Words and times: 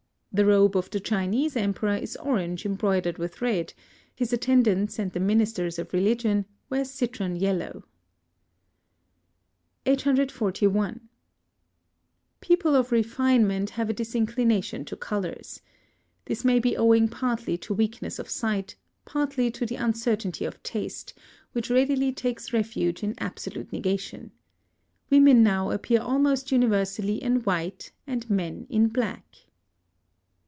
The 0.33 0.45
robe 0.45 0.77
of 0.77 0.89
the 0.89 1.01
Chinese 1.01 1.57
Emperor 1.57 1.97
is 1.97 2.15
orange 2.15 2.65
embroidered 2.65 3.17
with 3.17 3.41
red; 3.41 3.73
his 4.15 4.31
attendants 4.31 4.97
and 4.97 5.11
the 5.11 5.19
ministers 5.19 5.77
of 5.77 5.91
religion 5.91 6.45
wear 6.69 6.85
citron 6.85 7.35
yellow. 7.35 7.83
841. 9.85 11.09
People 12.39 12.77
of 12.77 12.93
refinement 12.93 13.71
have 13.71 13.89
a 13.89 13.93
disinclination 13.93 14.85
to 14.85 14.95
colours. 14.95 15.61
This 16.23 16.45
may 16.45 16.59
be 16.59 16.77
owing 16.77 17.09
partly 17.09 17.57
to 17.57 17.73
weakness 17.73 18.17
of 18.17 18.29
sight, 18.29 18.77
partly 19.03 19.51
to 19.51 19.65
the 19.65 19.75
uncertainty 19.75 20.45
of 20.45 20.63
taste, 20.63 21.13
which 21.51 21.69
readily 21.69 22.13
takes 22.13 22.53
refuge 22.53 23.03
in 23.03 23.15
absolute 23.17 23.73
negation. 23.73 24.31
Women 25.09 25.43
now 25.43 25.71
appear 25.71 25.99
almost 25.99 26.53
universally 26.53 27.21
in 27.21 27.41
white 27.41 27.91
and 28.07 28.29
men 28.29 28.65
in 28.69 28.87
black. 28.87 29.25